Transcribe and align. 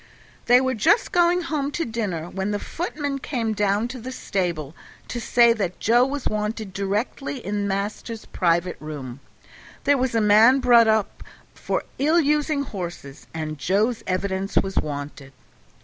They 0.47 0.59
were 0.59 0.73
just 0.73 1.11
going 1.11 1.41
home 1.43 1.69
to 1.73 1.85
dinner 1.85 2.27
when 2.27 2.49
the 2.49 2.57
footman 2.57 3.19
came 3.19 3.53
down 3.53 3.87
to 3.89 3.99
the 3.99 4.11
stable 4.11 4.73
to 5.09 5.21
say 5.21 5.53
that 5.53 5.79
Joe 5.79 6.03
was 6.07 6.25
wanted 6.27 6.73
directly 6.73 7.37
in 7.45 7.67
master's 7.67 8.25
private 8.25 8.77
room; 8.79 9.19
there 9.83 9.99
was 9.99 10.15
a 10.15 10.19
man 10.19 10.59
brought 10.59 10.87
up 10.87 11.21
for 11.53 11.83
ill 11.99 12.19
using 12.19 12.63
horses, 12.63 13.27
and 13.31 13.59
Joe's 13.59 14.01
evidence 14.07 14.57
was 14.57 14.75
wanted. 14.75 15.33